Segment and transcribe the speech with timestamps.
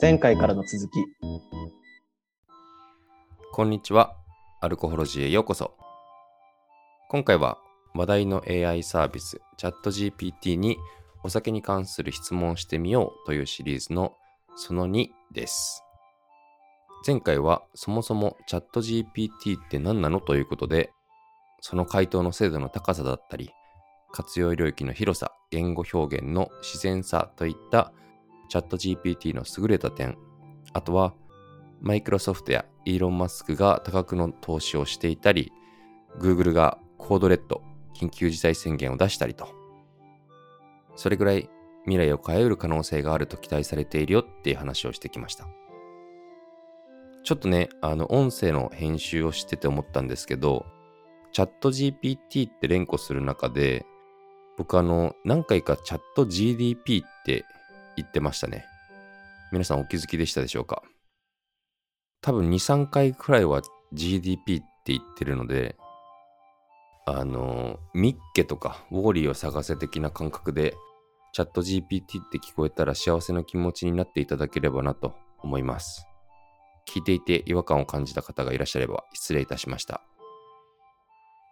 [0.00, 1.04] 前回からの続き。
[3.50, 4.14] こんにちは。
[4.60, 5.74] アルコホロジーへようこそ。
[7.08, 7.58] 今回は
[7.94, 10.76] 話題の AI サービスチャット GPT に
[11.24, 14.12] お酒に関する質問してみようというシリーズの
[14.54, 15.82] その2です。
[17.04, 20.92] 前回はそもそもチャット GPT って何なのということで、
[21.60, 23.50] その回答の精度の高さだったり、
[24.12, 27.92] 活用領域の広さ、言語表現の自然さといった
[28.48, 30.16] チャット GPT の優れた点、
[30.72, 31.14] あとは
[31.80, 35.52] マイクロソフトやイーロン・マスクが多額の投資をしていたり、
[36.18, 37.62] Google がコードレッド、
[37.94, 39.48] 緊急事態宣言を出したりと、
[40.96, 41.48] それぐらい
[41.84, 45.46] 未来を変えうる可能性があると期待されているよっていう話をしてきました。
[47.24, 50.66] ちょっとね、あの、音声の編集をしてて思ったんですけど、
[51.32, 53.84] チャット GPT って連呼する中で、
[54.56, 57.44] 僕あの、何回かチャット GDP って
[58.00, 58.64] 言ってましたね。
[59.52, 60.82] 皆さんお気づきでしたでしょうか？
[62.20, 65.76] 多分2、3回くらいは GDP って言ってるので、
[67.06, 70.74] あの、ミッケとかウォーリーを探せ的な感覚で、
[71.32, 76.06] チャット GPT って聞こえたら幸せな気持ちになっていただければなと思います。
[76.88, 80.02] 聞いていて違和感を感じた方がいらっしゃれば失礼いたしました。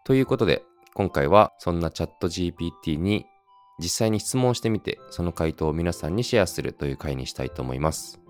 [0.04, 0.62] ということで、
[0.94, 3.26] 今回はそんなチャット GPT に
[3.78, 8.20] 実際に質問してみて、その回答を皆さんにシェアするという回にしたいと思います。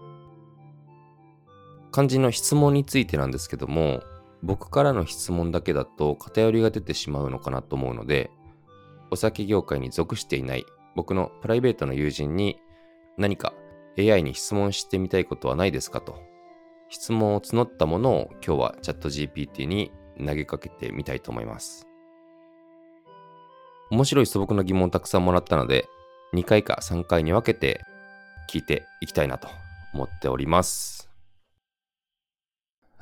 [1.92, 4.02] 肝心の質問についてなんですけども、
[4.42, 8.30] 僕からの質問だけだと偏りが出てしまうのかなと思うので、
[9.10, 12.58] お酒業界に属していない僕のプライベートの友人に
[13.16, 13.54] 何か
[13.98, 16.20] AI に質問してみたいことはないですかと、
[16.88, 21.85] 質問を募ったものを今日はチャット GPT に投げかけてみたいと思います。
[23.90, 25.88] 面白い素朴な疑問をたくさんもらったので、
[26.34, 27.80] 2回か3回に分けて
[28.50, 29.48] 聞いていきたいなと
[29.94, 31.08] 思っております。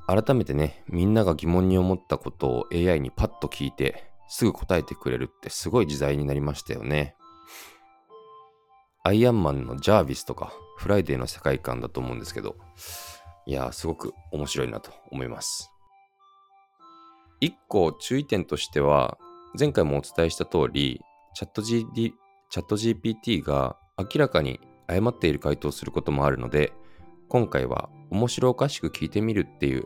[0.06, 7.17] 改めてね、みんなが疑問に思ったことを AI にパッと聞いて、すぐ答えてくれるってすごい時代になりましたよね。
[9.03, 12.56] アイアンマンのジャービスとか、フライデーの世界観だと思うんですけど、
[13.47, 15.71] いや、すごく面白いなと思います。
[17.41, 19.19] 一個注意点としては、
[19.56, 21.00] 前回もお伝えした通り、
[21.34, 22.12] チャット GD、
[22.50, 26.72] ChatGPT が明らかに誤っている回答をすることもあるので、
[27.28, 29.84] 今回は面白おかしく聞いてみるっていう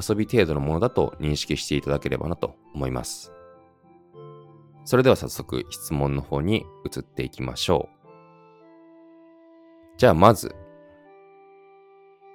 [0.00, 3.32] 遊び程度のものだと認識していただければなと思います。
[4.84, 7.98] それでは早速質問の方に移っていきましょう。
[9.98, 10.54] じゃあまず、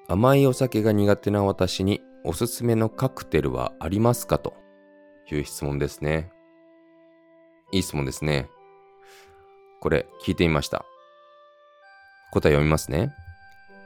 [0.10, 4.54] 甘いお酒が苦手な私におすすめのカクテルはありますかと
[5.32, 6.33] いう質問ですね。
[7.74, 8.48] いい質問ですね。
[9.82, 10.86] これ聞いてみました。
[12.32, 13.12] 答え読みますね。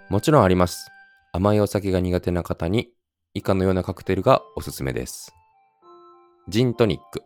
[0.09, 0.91] もちろんあります。
[1.31, 2.89] 甘いお酒が苦手な方に
[3.33, 5.33] 以下のようなカクテルがおすすめです。
[6.49, 7.23] ジントニック。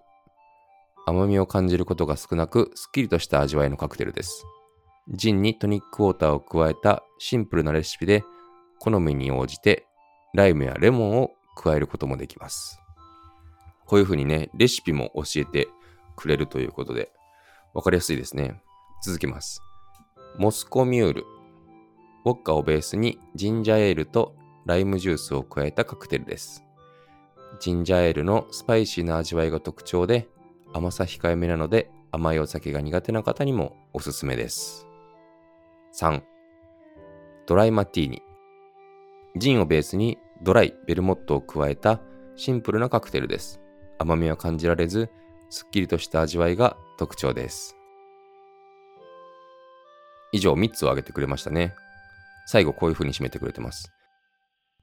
[1.07, 4.45] 甘みを感じることが少なく、すっきりとした味わいのカクテルです。
[5.09, 8.23] ジンにトニックウォーターを加えたシンプルなレシピで、
[8.79, 9.87] 好みに応じて
[10.35, 12.79] ライムやレモンを加えることもできます。
[13.87, 15.67] こういうふうにね、レシピも教えて
[16.21, 17.11] くれるということで、
[17.73, 18.61] わかりやすいですね。
[19.03, 19.61] 続けます。
[20.37, 21.25] モスコミュール。
[22.25, 26.63] ウォッカをベースにジンジャーエールとライムジュースを加えたカクテルです。
[27.59, 30.29] ジンジャーエールのスパイシーな味わいが特徴で
[30.73, 34.87] 甘さ控えめなので甘いお酒が苦手な方にもおすすめです。
[35.95, 36.21] 3.
[37.47, 38.21] ドライマティーニ。
[39.35, 41.99] ジンをベースにドライ、ベルモットを加えた
[42.35, 43.59] シンプルなカクテルです。
[43.97, 45.09] 甘みは感じられず、
[45.51, 47.75] すっきりとした味わいが特徴です。
[50.31, 51.75] 以上3つを挙げてくれましたね。
[52.47, 53.91] 最後こういう風に締めてくれてます。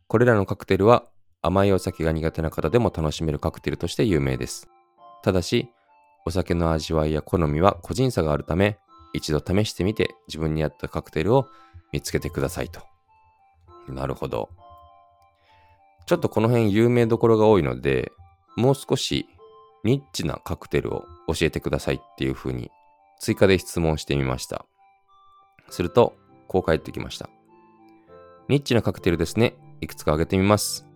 [0.08, 1.06] これらのカクテルは
[1.40, 4.68] 甘いお酒が苦手な方でも楽しめるカクテルとして有名です。
[5.22, 5.70] ただし、
[6.26, 8.76] お酒の味わいや好みは個人差があるため、
[9.14, 11.46] 一度試してみて自分に合ったカクテルを
[11.92, 12.82] 見つけてくださいと。
[13.88, 14.50] なるほど。
[16.04, 18.12] ちょっとこの辺有名どころが多いので、
[18.54, 19.26] もう少し
[19.84, 22.70] ニッチなカクテルを教えてくださいっていう風に
[23.20, 24.66] 追加で質問してみました。
[25.70, 26.16] すると、
[26.46, 27.28] こう返ってきました。
[28.48, 29.54] ニッチなカクテルですね。
[29.80, 30.86] いくつか挙げてみます。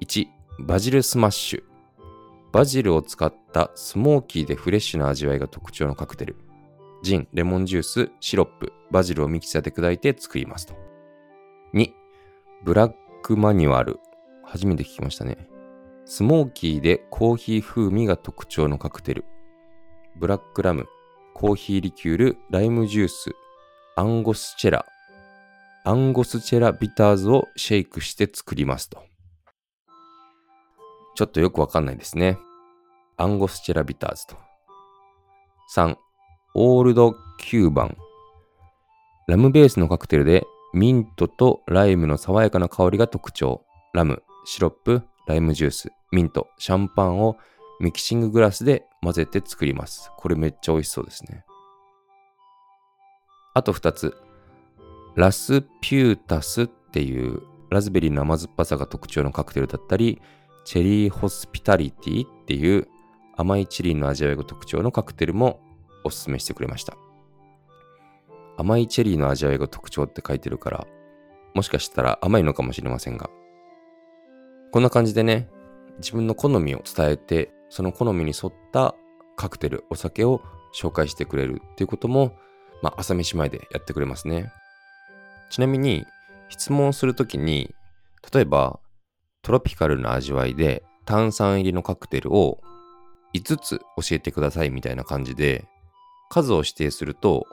[0.00, 0.26] 1、
[0.60, 1.62] バジルスマッシュ。
[2.52, 6.36] バジルを使ったスモーキーでフレッシュな味わいが特徴のカクテル。
[7.02, 10.74] ジン、レモンジュース、シロップ、バジルをミキサーで砕いて作りますと。
[11.74, 11.90] 2、
[12.64, 13.98] ブラックマニュアル。
[14.44, 15.48] 初めて聞きましたね。
[16.10, 19.26] スモーキーでコーヒー風味が特徴のカクテル。
[20.16, 20.86] ブラックラム、
[21.34, 23.32] コーヒーリキュール、ライムジュース、
[23.94, 24.86] アンゴスチェラ、
[25.84, 29.02] アンゴスチェラビターズをシェイクして作りますと。
[31.14, 32.38] ちょっとよくわかんないですね。
[33.18, 34.36] アンゴスチェラビターズと。
[35.76, 35.94] 3、
[36.54, 37.98] オールド9番。
[39.26, 43.62] ラムベースのカクテルでミントとライムの爽やかな香りが特徴。
[43.92, 47.36] ラム、シロップ、ライムジュース、ミント、シャンパンを
[47.80, 50.10] ミキシンググラスで混ぜて作ります。
[50.16, 51.44] これめっちゃ美味しそうですね。
[53.54, 54.16] あと2つ。
[55.14, 60.20] ラスピュータスっていうラズベリーの甘酸っぱさが特徴のカクテルだったり、
[60.64, 62.88] チェリーホスピタリティっていう
[63.36, 65.60] 甘いチリの味わいが特徴のカクテルも
[66.04, 66.96] おすすめしてくれました。
[68.56, 70.86] 甘いチェリーの味わいが特徴って書いてるから、
[71.54, 73.30] もしかしたら甘いのかもしれませんが。
[74.72, 75.48] こんな感じでね、
[75.98, 78.94] 自分の好みを伝えて、その好みに沿った
[79.36, 80.42] カクテル、お酒を
[80.74, 82.36] 紹介してくれるっていうことも、
[82.82, 84.52] まあ、朝飯前でやってくれますね。
[85.50, 86.06] ちなみに、
[86.48, 87.74] 質問するときに、
[88.32, 88.80] 例えば、
[89.42, 92.58] トロピカルな味わいで炭酸入りのカクテルを
[93.34, 95.66] 5つ教えてくださいみたいな感じで、
[96.30, 97.46] 数を指定すると、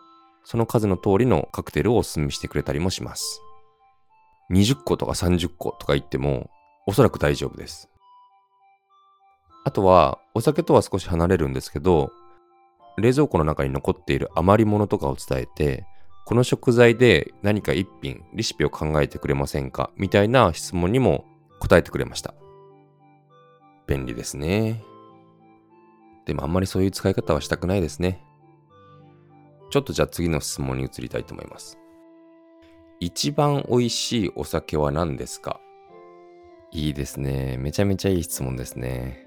[0.43, 3.41] その数の通りのカクテルをお勧めしてくれたりもします。
[4.51, 6.49] 20個とか30個とか言っても、
[6.85, 7.89] おそらく大丈夫です。
[9.65, 12.11] あとは、お酒とは少し離れるんですけど、
[12.97, 15.85] 冷蔵庫の中に残っている余り物とかを伝えて、
[16.25, 21.25] この食材で何か一品、レシピを考えてくれませんかみたいな質問にも
[21.59, 22.33] 答えてくれました。
[23.85, 24.81] 便利ですね。
[26.25, 28.23] でもあんまりそういう使い方はしたくないですね。
[29.71, 31.77] ちょっとじゃあ次の質問に移りたいと思います。
[32.99, 35.59] 一番美味しいお酒は何ですか？
[36.71, 37.57] いいですね。
[37.57, 39.24] めちゃめちゃいい質問ですね。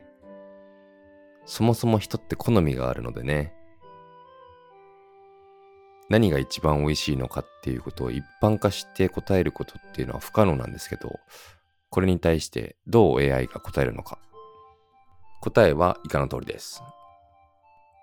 [1.49, 3.55] そもそも人って好みがあるのでね。
[6.11, 11.11] 何が一番美味しいのかっていうことを一般化して答えることっていうのは不可能なんですけど、
[11.89, 14.19] これに対してどう AI が答えるのか。
[15.41, 16.83] 答えは以下の通りです。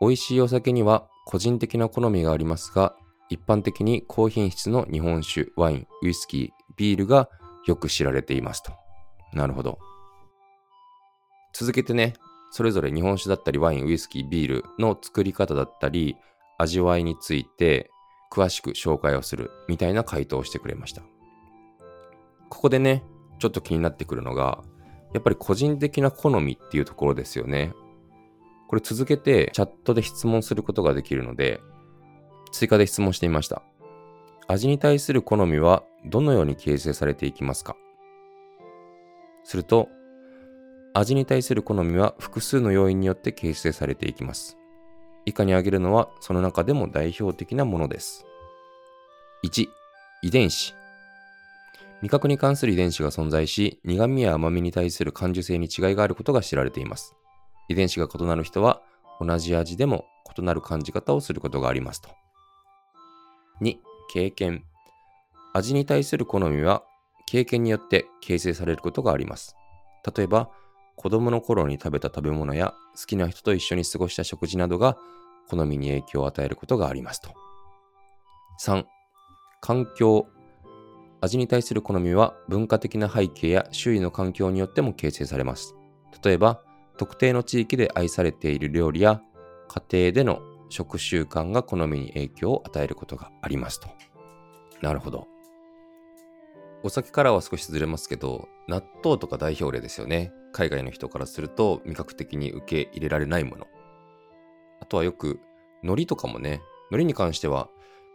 [0.02, 2.96] 美味しいお酒には個人的な好みがありますが、
[3.30, 7.30] 一般的に高品質の日本酒、ワイン、ウイスキー、ビールが
[7.68, 8.72] よく知られていますと。
[9.34, 9.78] なるほど。
[11.54, 12.14] 続けてね、
[12.56, 16.16] それぞれ日本酒だったりワイン、ウイスキー、ビールの作り方だったり、
[16.58, 17.92] 味わいについて
[18.32, 21.02] 詳しく紹介をするみたいな回答をしてくれました。
[22.48, 23.04] ここでね、
[23.40, 24.64] ちょっと気になってくるのが、
[25.14, 27.74] やっぱり個人的な好みっていうところですよね。
[28.70, 31.60] これ続けてチャットで質問することができるので、
[32.54, 33.64] 追加で質問してみました。
[34.48, 37.76] 味に対する好みはどのように形成されていきますか？
[39.44, 39.90] すると、
[40.98, 44.58] 味に対する好みは複数の要因によって形成されていきます。
[45.26, 48.26] 以下に挙げるのはその中でも代表的なものです。
[49.44, 49.68] 1、
[50.22, 50.74] 遺伝子。
[52.02, 57.14] 味覚に関する遺伝子が存在し、苦味や甘みに対する感受性に違いがあることが知られています。
[57.68, 58.82] 遺伝子が異なる人は、
[59.20, 60.06] 同じ味でも
[60.38, 62.10] 異なる感じ方をすることがありますと。
[63.62, 63.76] 2、
[64.14, 64.64] 経験。
[65.54, 66.84] 味に対する好みは、
[67.26, 69.58] 経験によって形成されることがあります。
[70.16, 70.50] 例えば、
[70.96, 74.98] 子供の頃に食べた食べ物や好きな人と一緒に過ごした食事などが
[75.50, 77.30] 好みに影響を与えることがありますと。
[78.64, 78.86] 3、
[79.62, 80.28] 環境。
[81.22, 85.76] 味に対する好みは文化的な背景や周囲の環境によっても形成されます。
[86.24, 86.62] 例えば、
[86.98, 89.22] 特定の地域で愛されている料理や
[89.68, 93.88] 家庭での食習慣が好みに影響を与えることがありますと。
[94.82, 95.28] なるほど。
[96.86, 100.32] お酒からは少しずれますけど、納豆とか代表例ですよね。
[100.54, 103.66] 海外の人からすると味覚的に受け入れられないもの。
[104.82, 105.40] あとはよく、
[105.82, 106.62] 海苔とかもね、
[106.92, 107.70] 海苔に関しては、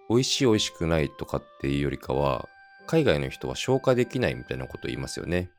[0.08, 2.48] 美味しい美味しくないとかっていうよりかは、
[2.86, 5.50] 海外の人は消化できないみたいなこと言いますよね。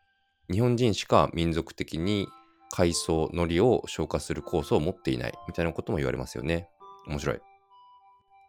[0.49, 2.29] 日本人しか民族的に
[2.71, 6.69] 海藻、海苔を消化する酵素を持っていないみたいなことも言われますよね。
[7.07, 7.41] 面白い。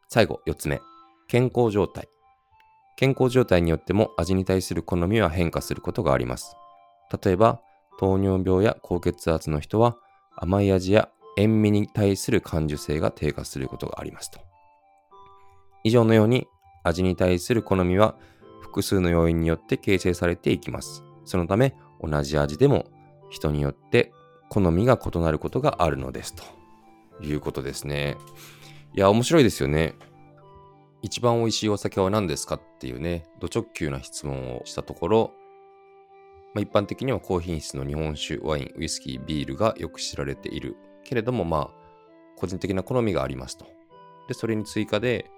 [0.09, 0.81] 最後、4つ目。
[1.27, 2.12] 健康状態。
[2.97, 6.57] 健康状態によっても味に対する好みは変化することがあります。
[7.25, 7.61] 例えば、
[7.99, 9.97] 糖尿病や高血圧の人は
[10.37, 14.41] 甘い味や塩味に対する感受性が低下することがありますと。
[15.85, 16.47] 以上のように
[16.85, 18.17] 味に対する好みは
[18.61, 21.05] 複数の要因によって形成されていきます。
[21.25, 22.87] そのため、同じ味でも
[23.31, 24.13] 人によって
[24.49, 26.43] 好みが異なることがあるのですと
[27.25, 28.17] いうことですね。
[28.95, 29.95] いや、面白いですよね。
[31.03, 35.33] 一番美味しいお酒は何ですかっていうね、ド直球な質問をしたところ、
[36.55, 40.77] まあ、一般的には高品質の日本酒、ワイン、ウイスキー、ビールがよく知られている。
[41.05, 41.71] けれども、まあ、
[42.37, 43.67] 個人的な好みがありますと。
[44.29, 45.31] で、それに追加で、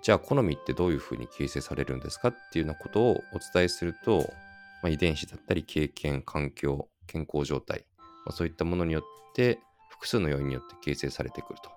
[0.00, 3.16] じゃあ好みってどういうふうに形成されるんですかっていうようなことをお
[3.52, 4.18] 伝えすると、
[4.82, 7.84] まあ、遺伝子だったり経験、環境、健康状態、
[8.24, 9.02] まあ、そういったものによっ
[9.34, 11.70] て複数の要因によって形成されてくると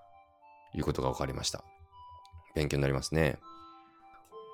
[0.76, 1.64] いうことが分かりました。
[2.56, 3.38] 勉強になりますね。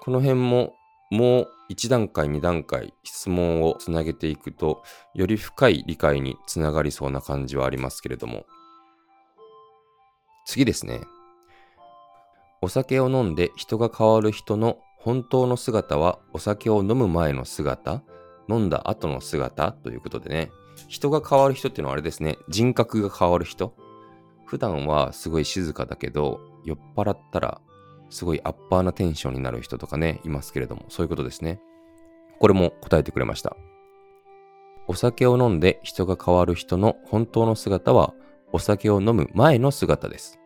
[0.01, 0.73] この辺も
[1.11, 4.81] もう1段階2段階質問をつなげていくと
[5.13, 8.45] より深い理解につながりそうな感じはありますけれども。
[10.45, 11.01] 次ですね。
[12.61, 18.03] お酒を飲んで人が変わる人の本当の姿はお酒を飲む前の姿
[18.49, 20.51] 飲んだ後の姿ということでね。
[20.87, 22.37] 人が変わる人っていうのはあれですね。
[22.49, 23.75] 人格が変わる人。
[24.45, 27.61] 普段はすごい静かだけど酔っ払ったら
[28.11, 31.59] すごいアッパーなテンションになる人とかねいますけれどもそういうことですね
[32.39, 33.55] これも答えてくれました
[34.87, 38.13] お酒を飲んで人が変わる人の本当の姿は
[38.51, 40.39] お酒を飲む前の姿です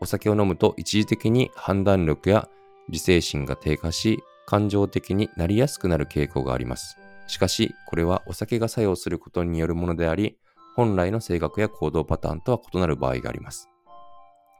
[0.00, 2.48] お酒を飲むと一時的に判断力や
[2.90, 6.96] 自制心が低下し、感情的になりやすくなる傾向があります。
[7.26, 10.36] しかし、これはお酒が作用することによるものであり、
[10.74, 13.68] 本来の性格や行動パターンとは異なる場合があります。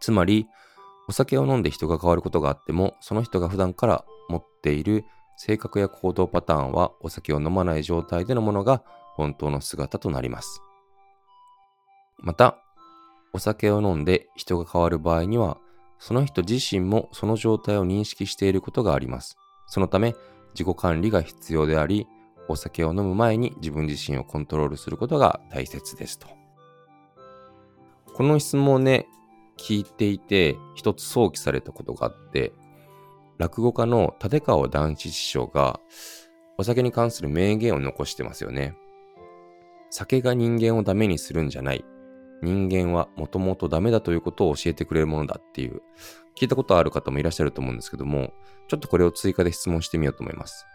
[0.00, 0.46] つまり、
[1.10, 5.04] お酒を飲んで人が変わることがあっても、その人が普段から持っている
[5.36, 8.84] 性格や行動パターンはお酒を飲まない状態でのものが
[9.16, 10.62] 本当の姿となります。
[12.20, 12.58] また、
[13.32, 15.58] お酒を飲んで人が変わる場合には、
[15.98, 19.36] その人自身もその状態を認識していることがあります。
[19.66, 20.14] そのため、
[20.54, 22.06] 自己管理が必要であり、
[22.46, 26.28] お酒を飲む前に自分自身をコントロールすることが大切ですと。
[28.14, 29.08] この質問ね、
[29.60, 32.52] 聞いていて、一つ想起されたことがあって、
[33.38, 35.80] 落語家の立川談志師匠が、
[36.58, 38.74] お酒に関する名言を残してますよね。
[39.90, 41.84] 酒が人間をダメにするんじゃない。
[42.42, 45.82] 人間はもともとダメだということを教えてくれるものだっていう、
[46.36, 48.32] 聞いたことある方もいらっしゃると思うんですけども、
[48.68, 50.66] ちょっとこれを追加で質問してみようと思います。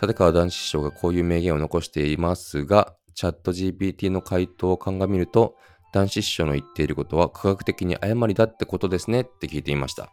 [0.00, 5.56] 立川談志師匠がこういう名言を残していますが、チャット GPT の回答を鑑みると、
[5.92, 10.10] 男子師匠の言っていることは科学的に誤りだってことですねって聞いていました。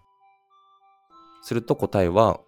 [1.42, 2.40] すると答えは、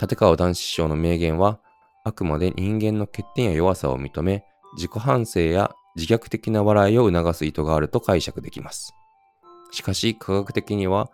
[0.00, 1.60] 立川談志師匠の名言は、
[2.04, 8.94] あくまで人間の欠点や弱さを認め、自己反省や自虐的な笑いを促す意図があると解釈できます。
[9.70, 11.10] しかし科学的には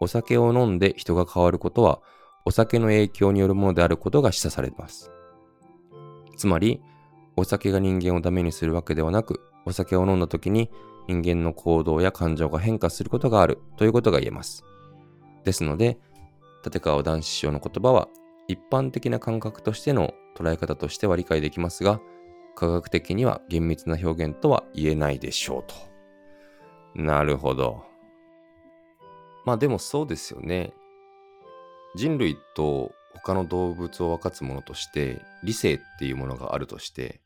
[0.00, 2.00] お酒を飲んで人が変わることは
[2.44, 5.10] お酒の影響によるものであることが示唆されます。
[6.36, 6.80] つまり
[7.36, 10.70] お酒が人間をダメにするわけではなくお酒を飲んだ時に
[11.08, 14.64] 人間の行動や感情が変化することがあるということが言えます。
[15.44, 15.98] ですので
[16.64, 18.08] 立川談志師匠の言葉は
[18.48, 22.00] 一般的な感覚としての捉え方としては理解できますが
[22.54, 25.74] 科学的には厳密な表現とは言えないでしょうと。
[26.94, 27.84] なるほど。
[29.46, 30.72] まあでもそうですよね。
[31.94, 37.20] 人類と他の動物を分かつものとして理性っていうものがあるとして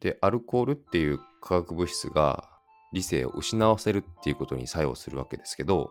[0.00, 2.48] でアルコールっていう化学物質が
[2.92, 5.90] 理性を失わせるっていうことに作用するわけですけど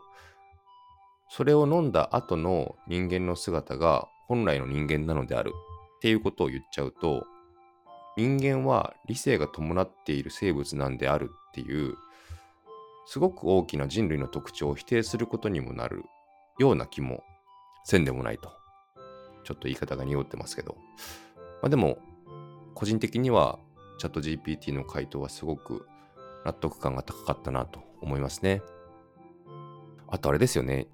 [1.30, 5.52] それを飲んだ後の人間の姿が本来の人間なのである
[5.98, 7.26] っていうことを言っちゃうと
[8.18, 11.96] 人間は理性が伴っている生物なんであるっていう
[13.08, 16.04] すごく大きな人類の特徴を否定することにもなる
[16.60, 17.24] ような気も
[17.84, 18.65] せんでもないと。
[19.46, 20.76] ちょっと言い方が濁ってますけど。
[21.62, 22.00] まあ、でも、
[22.74, 23.60] 個人的には
[23.98, 25.88] チャット GPT の回答はすごく
[26.44, 28.62] 納得感が高かったなと思いますね。
[30.08, 30.88] あとあれですよね。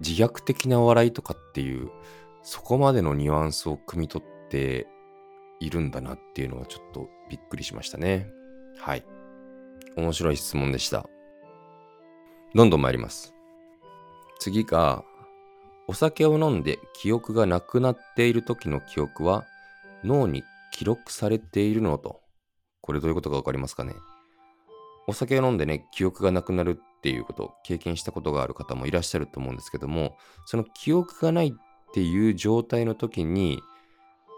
[0.00, 1.90] 自虐的な笑いとかっていう、
[2.42, 4.88] そこまでのニュアンスを汲み取って
[5.60, 8.28] いるんだなっていうのはちょっとびっくりしましたね。
[8.78, 9.04] はい。
[9.96, 11.08] 面白い質問でした。
[12.54, 13.34] どんどん参ります。
[14.40, 15.04] 次が、
[15.92, 19.44] お酒を飲んで記憶がなくなっている時の記憶は
[20.02, 22.22] 脳に記録されているのと。
[22.80, 23.92] これどういうことかわかりますかね？
[25.06, 31.52] お酒を飲んでね、記憶がなくなるっていうこと、経験したことがある方もいらっしゃると思うんですけども、その記憶がないっ
[31.92, 33.60] ていう状態の時に、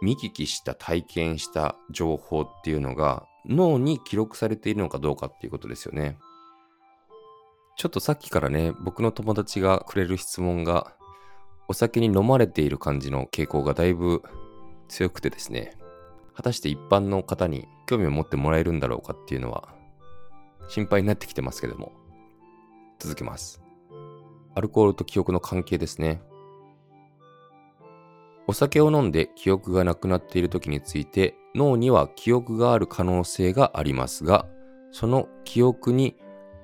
[0.02, 6.18] 見聞きした体験した情報っていうのが脳に記録されているのかどうかっていうことですよね。
[7.76, 10.92] ちょっとさっきからね、僕の友達がくれる質問が、
[11.68, 14.22] お酒に飲まれている感じの傾向がだいぶ
[14.88, 15.76] 強くてですね、
[16.34, 19.68] 果たして一般の方に興味を持ってもらえるんだろうかっていうのは
[20.68, 21.92] 心配になってきてますけども、
[22.98, 23.62] 続けます。
[24.54, 26.22] アルコールと記憶の関係ですね。
[28.46, 34.46] お酒を飲んで記憶がなくなっている時について脳には記憶がある可能性がありますが、
[34.92, 36.16] その記憶に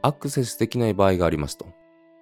[0.03, 1.67] アクセスできない場合がありますと。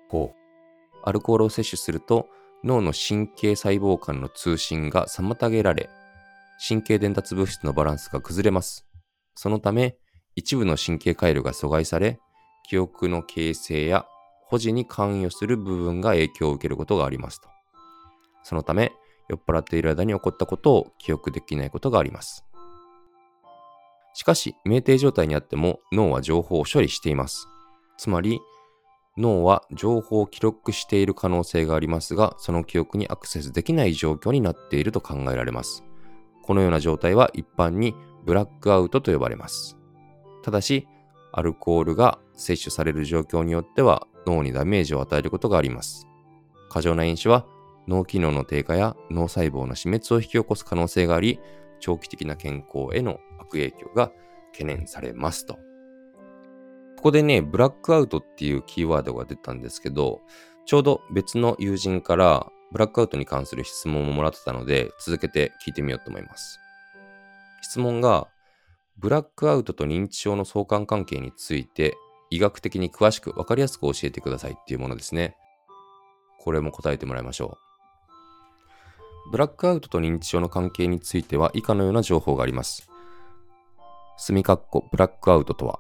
[0.08, 0.99] ほう。
[1.04, 2.28] アルコールを摂取すると
[2.65, 5.88] 脳の神経細胞間の通信が妨げられ、
[6.67, 8.87] 神経伝達物質のバランスが崩れます。
[9.35, 9.97] そのため、
[10.35, 12.19] 一部の神経回路が阻害され、
[12.69, 14.07] 記憶の形成や
[14.47, 17.49] 保持に関与する部分が影響を受けることがありますと。
[18.43, 18.93] そのため、
[19.29, 22.45] 酔っ払っている間に起こったことを記憶できないことがあります。
[24.15, 27.47] しかし、酩酊状態にあっても脳は情報を処理しています。
[27.99, 28.41] つまり、
[29.18, 35.84] 脳は情報を記録している可能性がありますが、その記憶にアクセスできない状況になっていると考えられます。
[36.44, 37.94] このような状態は一般に
[38.25, 39.76] ブラックアウトと呼ばれます。
[40.42, 40.87] ただし、
[41.32, 46.06] アルコールが摂取される状況によっては脳にダメージを与えることがあります。
[46.70, 47.44] 過剰な飲酒は
[47.88, 51.40] 脳機能の低下や脳細胞の死滅を引き起こす可能性があり、
[51.80, 54.12] 長期的な健康への悪影響が
[54.52, 55.58] 懸念されますと。
[56.99, 60.21] ここでね、ブラックアウトっていうキーワードが出たんですけど、
[60.67, 66.59] ちょうど別の友人からブラックアウトに関する質問をもらってたので、続けて聞いてみようと思います。
[67.62, 68.26] 質問が、
[68.97, 71.95] ブラックアウトと認知症の相関関係について、
[72.31, 75.37] 医学的に詳しく分かりやすく教えてくださいっていうものですね。
[76.40, 77.59] これも答えてもらいましょ
[79.28, 79.31] う。
[79.31, 82.90] ブラックアウトと認知症の関係については以下のような情報があります。
[84.17, 85.78] 墨括弧ブラックアウトとは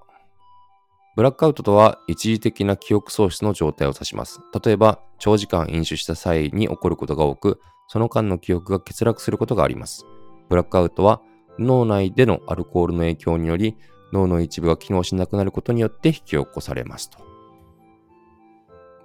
[1.18, 4.40] ブラックアウトとは一時的な記憶喪失の状態を指します。
[4.64, 10.06] 例えば、長時間飲酒した際に起こることが多く、その間の記憶が欠落することがあります。
[10.48, 11.20] ブラックアウトは
[11.58, 13.76] 脳内でのアルコールの影響により、
[14.12, 17.18] 脳の一部が機能しなくなることによって引き起こされますと。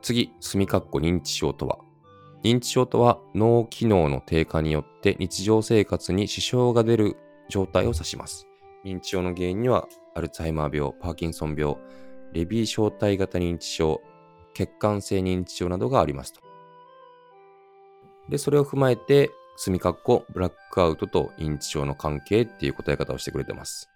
[0.03, 1.79] 次、墨括弧認知症とは
[2.43, 7.17] 認知症とは脳機能の低下によって日常生活に支障が出る
[7.49, 8.47] 状態を指します。
[8.85, 11.77] 認知症の原因にはアルツハイマー病、パーキンソン病、
[12.33, 14.01] レビー小体型認知症、
[14.53, 16.41] 血管性認知症などがありますと。
[18.29, 23.89] で、それを踏まえて、墨括弧ブラックアウトと認知症の関係っていう答え方をしてくれてます。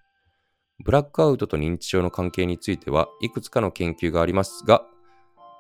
[0.84, 4.86] ブラックアウトと認知症の関係についてはいくつかの研究がありますが、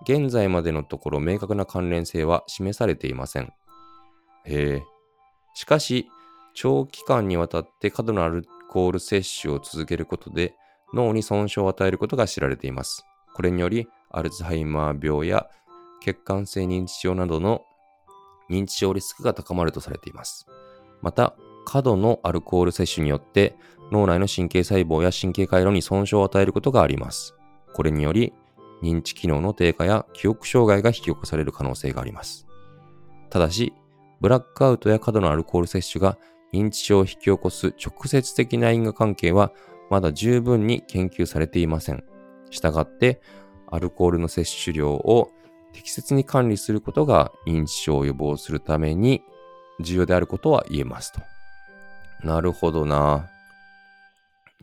[0.03, 3.51] 現在までのところ明確な関連性は示されていません。
[4.45, 4.83] へえ。
[5.55, 6.07] しかし、
[6.59, 10.55] 長期間にわたって過度なアルコール摂取を続けることで、
[10.91, 13.05] 脳に損傷を与えることが知られています。
[13.35, 15.45] これにより、アルツハイマー病や
[16.01, 17.61] 血管性認知症などの
[18.49, 20.47] 認知症リスクが高まるとされています。
[21.03, 23.55] また、過度のアルコール摂取によって
[23.91, 27.35] 脳内の神経細胞や神経回路に損傷を与えることがあります。
[27.75, 28.33] これにより、
[28.81, 32.47] 認知機能の低下や記憶障害が引き起こされる可能性があります。
[33.29, 33.73] ただし、
[34.21, 36.17] ブラックアウトや過度のアルコール摂取が
[36.53, 39.51] 認知症を引き起こす直接的な因果関係は
[39.89, 42.03] まだ十分に研究されていません。
[42.49, 43.21] したがって、
[43.69, 45.31] アルコールの摂取量を
[45.73, 49.21] 適切に管理することが認知症を予防するために
[49.79, 51.21] 重要であることは言えますと。
[52.23, 53.29] なるほどな。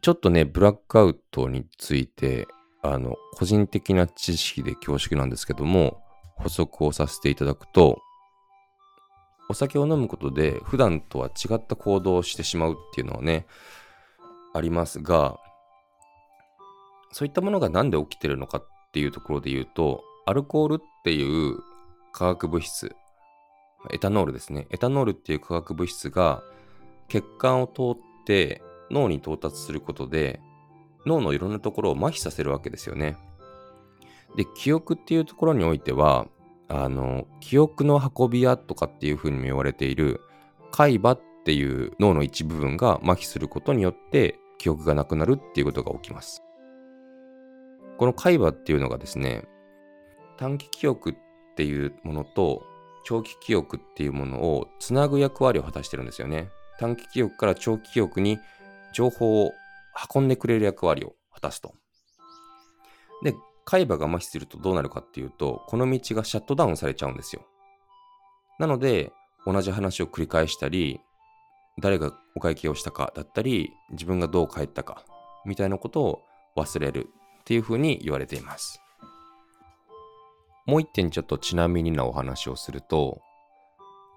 [0.00, 2.46] ちょっとね、ブラックアウトについて、
[2.82, 6.02] あの、個人的な知識で恐縮なんですけども、
[6.36, 8.02] 補足をさせていただくと、
[9.48, 13.46] お酒を飲むことで普段とは違った行動をしてしまうっていうのはね、
[14.54, 15.38] ありますが、
[17.12, 21.58] そういったものが何で起きてるのかっていうところで言うと、アルコールっていう
[22.12, 22.94] 化学物質、
[23.90, 24.66] エタノールですね。
[24.70, 26.42] エタノールっていう化学物質が
[27.08, 30.40] 血管を通って脳に到達することで、
[31.06, 33.16] 脳のいろんなところを麻痺させるわけですよね。
[34.36, 36.26] で、記憶っていうところにおいては、
[36.68, 40.20] あの、記憶の運び屋とかっていうふうにも言われている
[40.70, 46.42] 海馬っていう脳の一部分が麻痺することによって記憶がなくなるっていうことが起きます。
[47.98, 49.44] この海馬っていうのがですね、
[50.36, 51.14] 短期記憶っ
[51.54, 52.62] ていうものと
[53.04, 56.48] 長期記憶っていうものをつなぐ役割を果たしてるんですよね。
[56.80, 58.38] 短期記憶から長期記憶に
[58.92, 59.52] 情報を
[60.12, 61.74] 運んでくれる役割を果たすと。
[63.22, 67.42] で、海馬が麻痺するとどうなるかっていうと、この道がシャットダウンされちゃうんですよ。
[68.58, 69.12] なので、
[69.46, 71.00] 同じ話を繰り返したり、
[71.78, 75.04] 誰がお会計をしたかだったり、自分がどう帰ったか、
[75.44, 76.22] みたいなことを
[76.56, 77.08] 忘れる
[77.40, 78.80] っていうふうに言われています。
[80.66, 83.20] もう一点ちょっとちなみになお話をすると、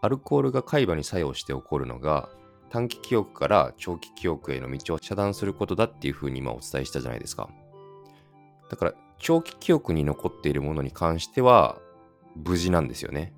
[0.02, 2.30] アルコールが海馬に作用して起こるのが、
[2.70, 7.50] 短期記憶から長期記憶への道を遮断することだっていうふうに今お伝えしたじゃないですか。
[8.70, 11.80] だから、長期記憶に残っているものに関しては、
[12.36, 13.34] 無事なんですよね。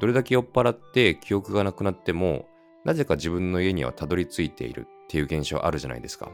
[0.00, 2.46] どれだけ酔っ払って記憶がなくなっても、
[2.84, 6.30] なぜか自分の家にはたどり着いているっていう現象あるじゃないですか。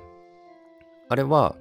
[1.08, 1.56] あれは、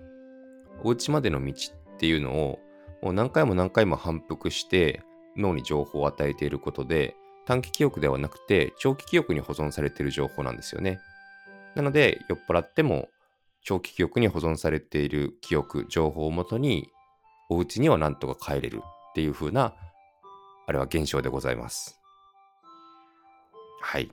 [0.83, 2.59] お家までの道っていうのを
[3.01, 5.01] を何回も何回も反復して
[5.35, 10.99] 脳に情報を与えていることで短期記憶ではなくて長期記憶に保存されている情報なんですよね。
[11.75, 13.09] なので酔っ払っても
[13.63, 16.89] 長期記憶に保存されている記憶、情報をもとに
[17.49, 19.73] お家にはなんとか帰れるっていう風な
[20.67, 21.99] あれは現象でございます。
[23.81, 24.11] はい。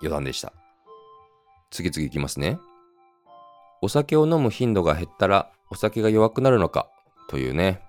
[0.00, 0.52] 余談でした。
[1.70, 2.58] 次々いきますね。
[3.82, 6.88] お酒を飲む頻度が減ったらお酒が弱くなるのか？
[7.28, 7.82] というね。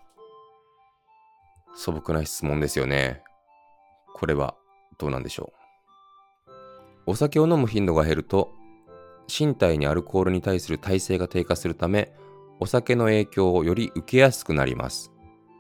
[1.76, 3.22] 素朴な質問ですよね。
[4.14, 4.56] これは
[4.98, 5.52] どうなんでしょ
[6.48, 7.12] う。
[7.12, 8.54] お酒を飲む頻度が減ると
[9.28, 12.14] 身体にアルコールに対する耐性が低下するため
[12.60, 15.12] お酒の影響をより受けやすくなります。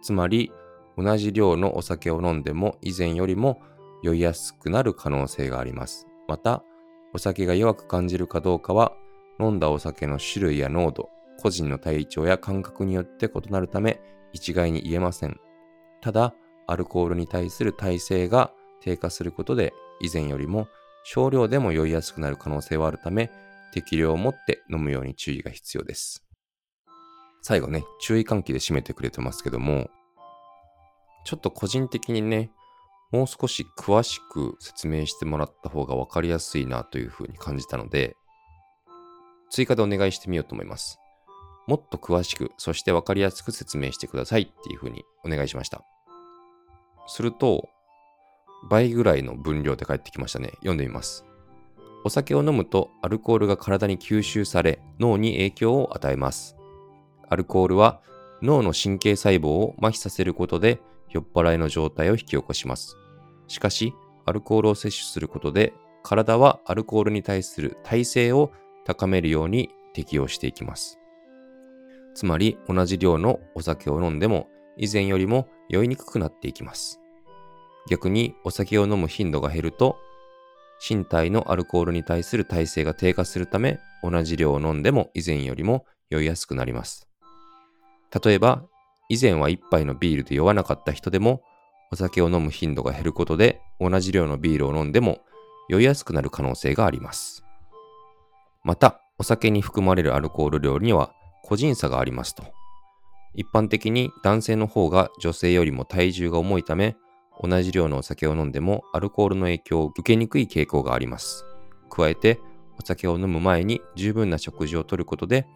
[0.02, 0.52] つまり
[0.98, 3.62] 同じ量のお酒を飲んでも以前よりも
[4.02, 6.08] 酔いやすくなる可能性があります。
[6.28, 6.64] また、
[7.14, 8.94] お酒が弱く感じるかどうかは、
[9.40, 11.10] 飲んだお酒の種類や濃度、
[11.42, 14.00] 個人の体調や感覚によって異なるため、
[14.32, 15.40] 一概に言えません。
[16.02, 16.34] ただ、
[16.68, 18.52] アルコールに対する耐性が
[18.82, 20.68] 低下することで、以前よりも
[21.04, 23.32] 少量でも酔いやすくなる可能性はあるため、
[23.72, 26.26] 適量を持って飲むように注意が必要です。
[27.42, 29.90] 最後ね、注意喚起で締めてくれてますけども、
[31.26, 32.52] ちょっと個人的にね、
[33.12, 38.16] もう少し詳しく説明してもらった方が分かりやすいなというふうに感じたので、
[39.50, 41.00] 追加でお願いしてみようと思います。
[41.68, 45.84] もっと詳しく、そして分かりやすく説明してくださいっていうふうにお願いしました。
[47.08, 47.70] すると、
[48.70, 50.50] 倍ぐらいの分量で返ってきましたね。
[50.56, 51.26] 読んでみます。
[52.06, 56.56] お酒を飲むとアルコールが体に吸収され脳に影響を与えます。
[57.28, 58.00] アルコールは
[58.44, 62.96] 脳の神経細胞を麻痺させることで酔っ払いの状態を引き起こします。
[63.48, 63.94] しかし、
[64.26, 68.52] アルコールを摂取することで、体はアルコールに対する耐性を
[68.86, 71.00] 高めるように適応していきます。
[72.14, 77.00] つまり、同じ量のお酒を飲んでも、以前よりも酔いにくくなっていきます。
[77.90, 79.98] 逆に、お酒を飲む頻度が減ると、
[80.88, 87.08] 身体のアルコールに対する耐性が低下するため、同じ量を飲んでも以前よりも酔いやすくなります。
[88.24, 88.64] 例えば、
[89.10, 91.42] 以前は1杯のビールで酔わなかった人でも、
[91.92, 95.20] お酒を飲む頻度が減ることで、同じ量のビールを飲んでも
[95.70, 97.44] 酔いやすくなる可能性があります。
[98.64, 102.44] また、お酒に含まれるアルコール量には個人差がありますと。
[103.34, 106.96] 一般的に男性の方が女性よりも体重が重いため、
[107.42, 111.46] 同じ量のお酒を飲んでもアルコールの影響を受けにくい傾向があります。
[111.90, 112.40] 加えて、
[112.78, 115.48] お酒を飲む前に十分な食事をとることで、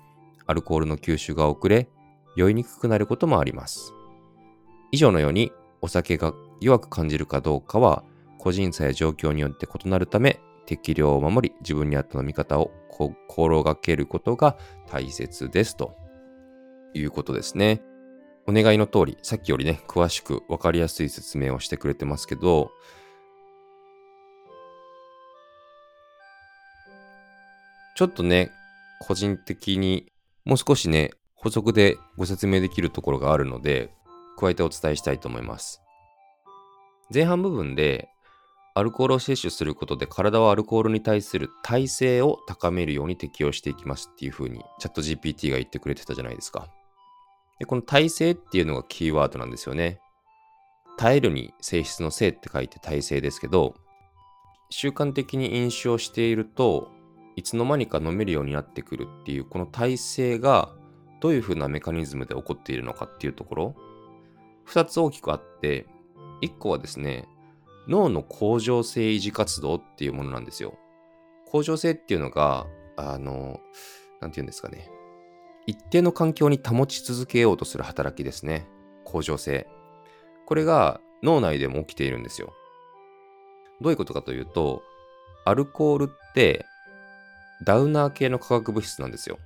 [0.45, 1.89] アルコールの吸収が遅れ、
[2.35, 3.93] 酔いにくくなることもあります。
[4.91, 8.03] 以上のようにお酒が弱く感じるかどうかは
[8.37, 15.95] 個人差や状況によって異なるため適量を守り自分に合った飲み方を心がけることが大切ですと
[16.93, 17.81] いうことですね。
[18.49, 22.71] お願いの通り、さっきよりね、詳しくわかりやすい説明をしてくれてますけど、
[27.95, 28.49] ちょっとね、
[29.01, 30.11] 個人的に
[30.45, 33.91] もう少しね、補足でご説明できるところがあるので、
[34.39, 35.83] 加えてお伝えしたいと思います。
[37.13, 38.09] 前半部分で、
[38.73, 46.69] アルコールを摂取することで体はアルコールに対する耐性を高めるように適応していきますっていう風にチャット GPT が言ってくれてたじゃないですか。
[47.59, 49.99] で、この耐性っていうのがキーワードなんですよね。
[50.97, 53.75] 耐えるに性質の性って書いて耐性ですけど、
[54.69, 56.91] 習慣的に飲酒をしていると
[57.35, 60.75] いつの間にか飲めるようになってくるっていうこの耐性が
[61.21, 63.75] どういうふうなメカニズムで起こっているのかっていうところ、
[64.67, 65.87] 2つ大きくあって、
[66.41, 67.27] 1個はですね、
[67.87, 70.77] 脳の恒常性維持活動っていうものなんですよ。
[71.49, 72.67] 恒常性っていうのが、
[72.97, 73.59] あの、
[74.21, 74.89] なんて言うんですかね。
[75.69, 78.67] 一定の環境に保ち続けようとする働きですね。
[79.05, 79.67] 恒常性。
[80.47, 82.53] これが脳内でも起きているんですよ。
[83.79, 84.81] どういうことかというと、
[85.45, 86.65] アルコールって
[87.63, 89.37] ダウナー系の化学物質なんですよ。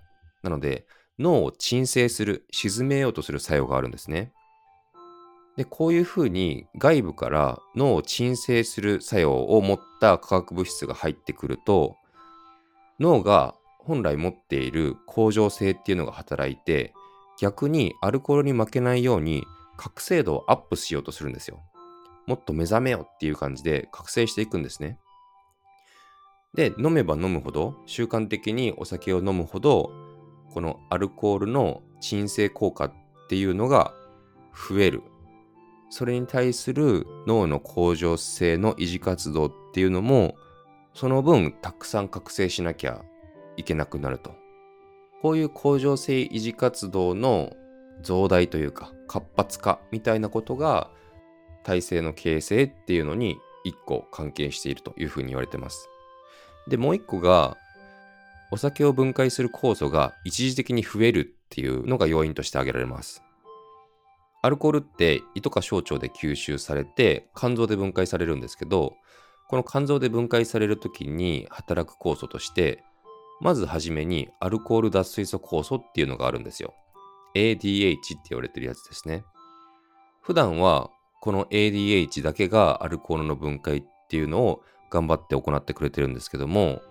[0.43, 0.88] なので、
[1.19, 4.31] 脳を鎮静する、沈めようとする作用があるんですね。
[5.57, 11.97] で、こういうふうに外部から脳を鎮静する作用を持った化学物質が入ってくると、
[12.97, 13.55] 脳が
[13.86, 16.93] 本来持っている恒常性っていうのが働いて、
[17.39, 19.43] 逆にアルコールに負けないように
[19.78, 21.60] 覚醒度をアップしようとするんですよ。
[22.26, 25.00] もっと目覚めよっていう感じで覚醒していくんですね。
[26.54, 29.91] で、飲めば飲むほど、習慣的にお酒を飲むほど、
[30.52, 32.93] このアルコールの鎮静効果っ
[33.28, 33.93] ていうのが
[34.69, 35.02] 増える。
[35.89, 40.36] それに対する脳の向上性の維持活動っていうのも、
[40.93, 43.04] その分たくさん覚醒しなきゃ
[43.58, 44.36] いけなくなると。
[45.22, 47.54] こういう向上性維持活動の
[48.02, 50.89] 増大というか活発化みたいなことが
[51.63, 55.89] 体制の形成っていうのに一個関係しているというふうに言われてます。
[56.68, 57.58] で、もう一個が
[58.52, 63.24] お酒を分解する酵素が一時的に増えるっていうのが要因として挙げられます。
[64.42, 68.98] アルコールって胃とか小腸で吸収されて肝臓で分解されるんですけど、
[69.48, 72.84] この肝臓で分解される時に働く酵素として、
[73.43, 76.73] まずはじめにアルコール脱水素酵素っていうのがあるんですよ。
[77.36, 79.25] ADH って言われてるやつですね。
[80.21, 86.82] 普段はこの ADH だけがアルコールの分解っていうのを頑張って行ってくれてるんですけども、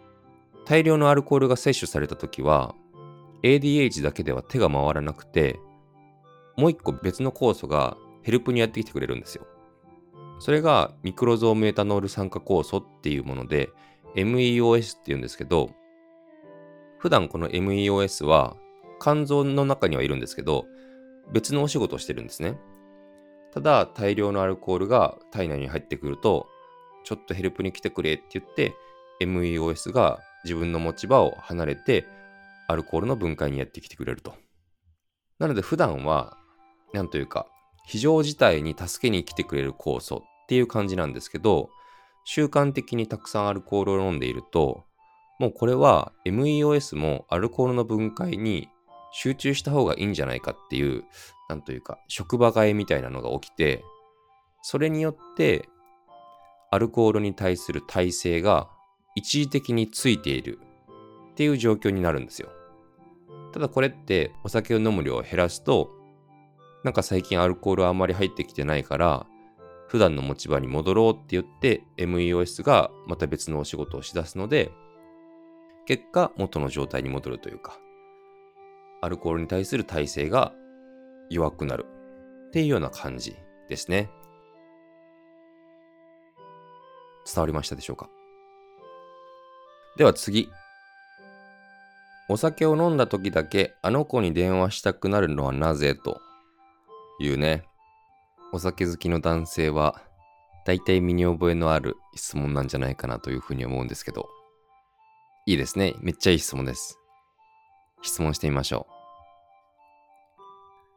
[0.66, 2.74] 大量のアルコールが摂取された時は
[3.42, 5.58] ADH だけでは手が回らなくて、
[6.58, 9.46] もう一個別の酵素がヘルプにやってきてくれるんですよ。
[10.38, 13.70] それがミクロゾームエタノール酸化酵素っていうもので
[14.16, 15.70] MEOS っていうんですけど、
[17.02, 18.56] 普段この MEOS は
[19.00, 20.66] 肝臓の中にはいるんですけど、
[21.32, 22.60] 別のお仕事をしてるんですね。
[23.52, 26.46] ただ、大量のアルコールが体内に入ってくると、
[27.02, 28.76] ちょっとヘルプに来てくれって言って、
[29.20, 32.06] MEOS が自分の持ち場を離れて、
[32.68, 34.34] アルコールの分解にやってきてくれると。
[35.40, 36.36] なので、普段は、
[36.92, 37.48] なんというか、
[37.84, 41.68] 非常事態に助けに来てくれる酵素っていう感じなんですけど、
[42.24, 44.84] 習慣的にたくさんアルコールを飲んでいると、
[45.42, 48.68] もうこれは MEOS もアルコールの分解に
[49.11, 51.02] 集中した方がいいんじゃないかっていう、
[51.48, 53.83] なんというか、職場替えみたいなのが起きて、
[54.62, 55.68] それによって、
[56.70, 58.68] アルコールに対する耐性が
[59.16, 60.61] 一時的についている
[61.33, 62.48] っていう状況になるんですよ。
[63.52, 65.90] ただこれってお酒を飲む量を減らすと、
[66.85, 69.26] なんか最近アルコールあんまり入ってきてないから、
[69.88, 74.70] 普段の持ち場に戻ろうって言って MEOS がまた別のお仕事をしだすので、
[75.86, 77.78] 結果元の状態に戻るというか、
[79.00, 80.52] アルコールに対する耐性が
[81.28, 81.86] 弱くなる
[82.48, 83.36] っていうような感じ
[83.68, 84.10] ですね。
[87.26, 88.08] 伝わりましたでしょうか？
[89.96, 90.48] では次。
[92.28, 96.20] お酒を飲んだ時だけあの子に電話したくなるのはなぜと
[97.20, 97.64] いうね。
[98.52, 100.00] お酒好きの男性は
[100.64, 104.28] 大体身に覚えのある質問なんじゃないかなというふうに思うんですけど。
[105.44, 105.94] いいですね。
[106.00, 107.00] めっちゃいい質問です。
[108.00, 108.92] 質問してみましょう。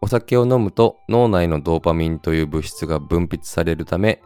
[0.01, 4.21] お酒を飲むと脳内のドーパミンという物質が分泌されるため、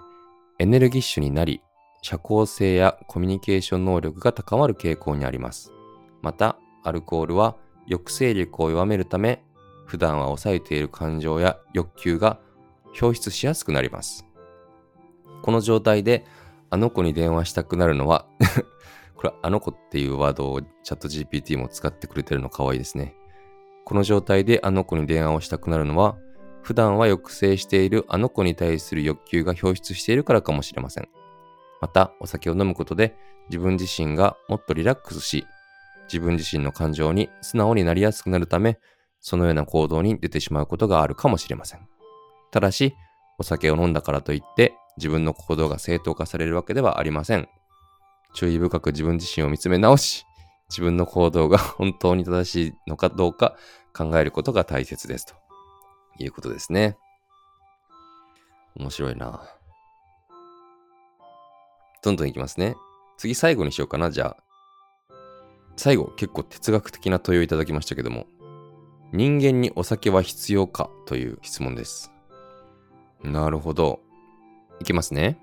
[0.60, 1.62] エネルギッシュになり、
[2.02, 5.72] 社交性やコミュニケーション能力が高まる傾向にあります。
[6.22, 7.56] また、アルコールは
[7.88, 9.42] 抑制力を弱めるため、
[9.86, 12.42] 普段は抑えている感情や欲求が
[13.02, 14.26] 表出しやすくなります。
[15.44, 16.26] この状態で、
[16.70, 18.26] あの子に電話したくなるのは
[19.20, 23.16] これ、あの子っていうワードをチャット GPT も使ってくれてるの可愛いですね。
[23.84, 26.16] この状態であの子に電話をしたくなるのは、
[26.62, 31.10] 普段は抑制しているあの子に対する欲求が表出しているからかもしれません。
[31.82, 33.18] また、お酒を飲むことで
[33.50, 35.46] 自分自身がもっとリラックスし、
[36.08, 38.80] 自分自身の感情に素直になりやすくなるため、
[39.20, 41.86] そのような行動に出てしまうことがあるかもしれません。
[42.52, 42.96] ただし、
[43.38, 47.50] お酒を飲んだからといって自分の行動が正当化されるわけではありません。
[48.34, 50.26] 注意深く自分自身を見つめ直し、
[50.70, 53.56] 自分の行動が 本当に正しいのかどうか
[53.94, 55.36] 考えることが大切ですと
[56.20, 56.98] いうことですね。
[58.76, 59.42] 面白いな。
[62.02, 62.76] どんどんいきますね。
[63.18, 64.44] 次最後にしようかな、じゃあ。
[65.76, 68.28] 最後、結構哲学的な問いをいただきましたけども、
[69.12, 72.12] 人間にお酒は必要かという質問です。
[73.24, 74.00] なるほど。
[74.80, 75.38] いきますね。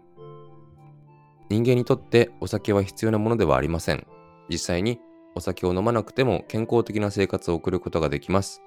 [1.49, 4.07] 人間にとってお酒は必要なものではありません。
[4.49, 5.01] 実際に
[5.35, 8.63] お酒を飲まなくても健康的な生活を送ることができます。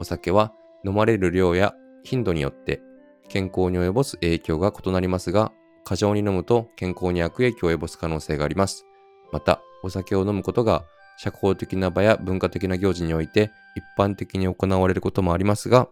[0.00, 0.52] お酒は
[0.84, 2.80] 飲まれる量や頻度によって
[3.28, 5.52] 健康に及ぼす影響が異なりますが、
[5.84, 8.86] 過剰に飲むと健康に悪影響を及ぼす可能性があります。
[9.32, 10.84] また、お酒を飲むことが
[11.18, 15.88] 社交的な場や文化的な行事において一般的に行われることもありますが、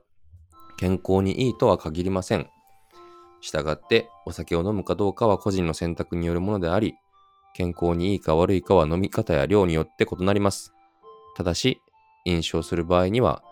[0.79, 2.49] 健康にいいとは限りません。
[3.43, 6.95] したがって、お酒を飲むかどうかは個人の選択によるものであり、
[7.55, 10.73] 健康にいいか悪いかは飲み方や量によって異なります。
[11.37, 11.83] ただし、
[12.25, 13.43] 飲酒をする場合には、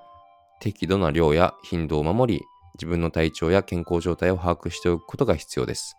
[0.60, 5.96] 適度な量や頻度を守り、自分の体調や健康状態を把握しておくことが必要です。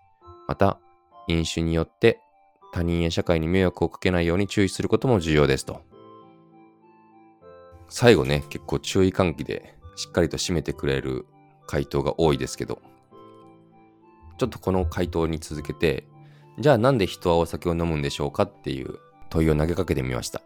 [0.48, 0.80] また、
[1.28, 2.20] 飲酒によって
[2.72, 5.82] 他人や社会に迷惑をかけないように注意することも重要ですと。
[7.90, 11.26] 最後ね、結構注意喚起でしっかりと締めてくれる
[11.68, 12.82] 回答が多いですけど、
[14.42, 16.08] ちょっとこの回答に続けて、
[16.58, 18.96] じゃあなんで人はお酒を飲むんでしょうかっていう
[19.30, 20.42] 問いを投げかけてみました。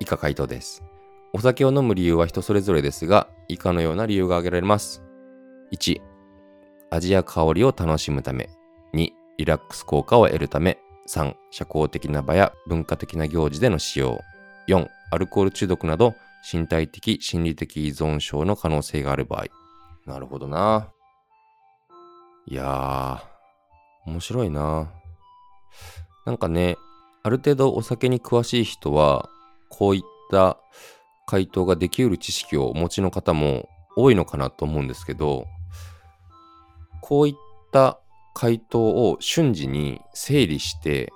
[0.00, 0.82] 以下回答です。
[1.32, 5.02] お酒を飲む理由は人それぞれですが、以下のような理由が挙げられます。
[5.72, 6.02] 1、
[6.90, 8.50] 味や香りを楽しむため。
[8.92, 10.76] 2、リラックス効果を得るため。
[11.08, 14.20] 3、社交的な場や文化的な行事での使用。
[14.68, 16.14] 4、アルコール中毒など
[16.52, 19.46] 身体的、心理的依存症の可能性がある場合。
[20.04, 20.91] なるほどな。
[22.46, 24.90] いやー、面白いな。
[26.26, 26.76] なんかね、
[27.22, 29.28] ある程度お酒に詳しい人は、
[29.68, 30.58] こういった
[31.26, 35.46] 回答ができうる知識をお持ちの方も多いのかなと思うんですけど、
[37.00, 37.34] こういっ
[37.72, 38.00] た
[38.34, 41.12] 回答を瞬時に整理して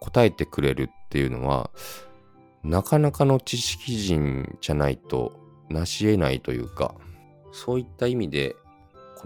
[0.00, 1.70] 答えてくれるっていうのは、
[2.64, 5.32] なかなかの知識人じゃないと
[5.70, 6.94] 成し得ないというか、
[7.52, 8.56] そういった意味で、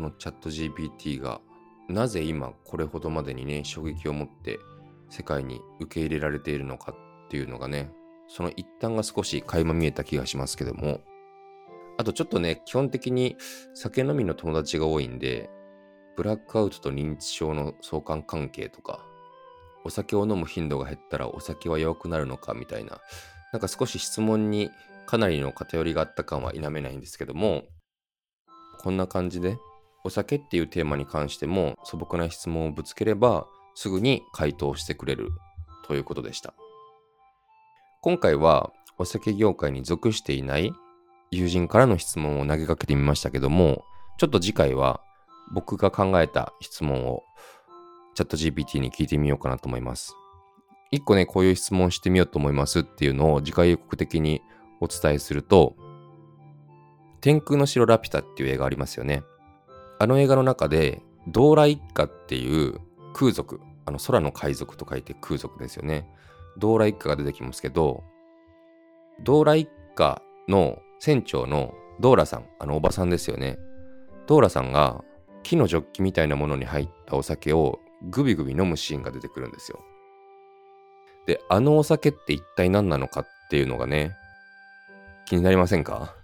[0.01, 1.43] このチャット GPT が
[1.91, 4.59] なぜ今これほどまでにね、衝撃を持って
[5.11, 6.93] 世界に受け入れられているのか
[7.27, 7.93] っていうのがね、
[8.27, 11.03] その一端が少し垣間見えた気がしますけども、
[11.99, 13.37] あとちょっとね、基本的に
[13.75, 15.51] 酒飲みの友達が多いんで、
[16.17, 19.05] ブラックアウトと認知症の相関関係とか、
[19.85, 23.03] お酒を飲む頻度が減ったらお酒は弱くなるのかみたいな、
[23.53, 24.71] なんか少し質問に
[25.05, 27.65] かなりの偏りがあった感は否めないんですけども、
[28.83, 29.59] こんな感じで、
[30.05, 35.31] お酒っていうテーマに関しても素朴な質問をぶつければ、すぐに回答してくれる
[35.87, 36.55] ということでした。
[38.03, 40.73] 今回はお酒業界に属していない
[41.31, 43.85] 友人からの質問を投げかけてみましたけども、
[44.19, 45.01] ちょっと次回は
[45.53, 47.23] 僕が考えた質問を
[48.15, 50.15] チャット GPT に聞いてみようかなと思います。
[50.91, 54.43] 一個ね、こういう質問してみようと思いますっていうのを次回予告的に
[54.81, 55.77] お伝えすると、
[57.21, 59.23] 天空の城ラピュタっていう映画ありますよね。
[60.01, 62.81] あの映画の中で、ドーラ一家っていう
[63.13, 66.09] 空族、あの空の海賊と書いて空族ですよね。
[66.57, 68.03] ドーラ一家が出てきますけど、
[69.23, 73.59] ドーラ一家の船長のドーラさん、あのおばさんですよね。
[74.27, 75.05] ドーラさんが
[75.43, 79.81] 木のジョッキみたいなものに入ったお酒をグビグビ飲むシーンが出てくるんですよ。
[81.27, 84.17] で、あのお酒って一体何なのかっていうのがね、
[85.27, 86.15] 気になりませんか？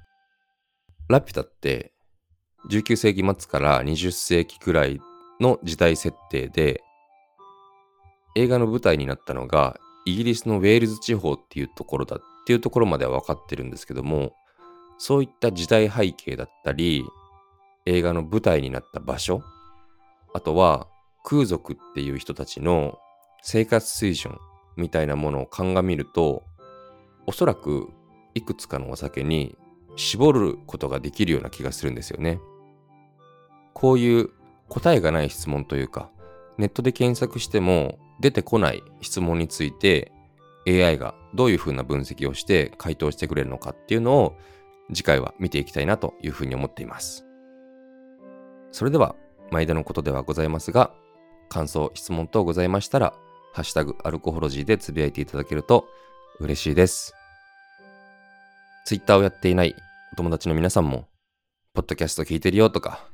[1.10, 1.92] ラピュタって
[2.70, 5.00] 19世紀末から20世紀くらい
[5.40, 6.82] の時代設定で、
[8.34, 14.32] 映画の舞台になったのがイギリスのウェールズ地方っていうところだっていうところまでは分かってるんですけども、
[14.98, 17.04] そういった時代背景だったり、
[17.86, 19.42] 映画の舞台になった場所、
[20.34, 20.86] あとは
[21.24, 22.98] 空族っていう人たちの
[23.42, 24.38] 生活水準
[24.76, 26.44] みたいなものを鑑みると、
[27.26, 27.88] おそらく
[28.34, 29.56] いくつかのお酒に
[29.96, 32.38] 絞ることができるような気がするんですよね。
[33.76, 34.30] こういう
[34.70, 36.08] 答えがない質問というか、
[36.56, 40.12] ネットで検索しても出てこない質問について
[40.66, 44.34] AI がどういうふうな分析をして回答してくれるのかっていうのを
[44.94, 47.26] 次回は見ていきたいなというふうに思っています。
[48.72, 49.14] それでは、
[49.50, 50.94] 毎度のことではございますが、
[51.50, 53.12] 感想、質問等ございましたら、
[53.52, 55.86] ハッシュタグアルコホロジーでつぶやいていただけると
[56.40, 57.12] 嬉しいです。
[58.86, 59.76] Twitter をやっていない
[60.14, 61.08] お友達の皆さんも、
[61.74, 63.10] ポッドキャスト聞いてるよとか、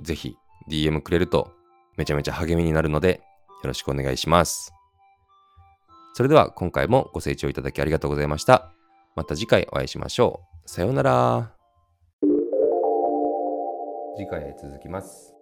[0.00, 0.36] ぜひ
[0.68, 1.52] DM くれると
[1.96, 3.20] めちゃめちゃ励みになるので、
[3.62, 4.72] よろしくお願いします。
[6.14, 8.72] それでは今回もご清聴いただきありがとうございました。
[9.16, 10.68] また次回お会いしましょう。
[10.68, 11.52] さようなら。
[14.16, 15.35] 次回へ続きます。